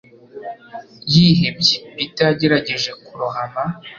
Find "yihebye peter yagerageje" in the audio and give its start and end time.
1.13-2.91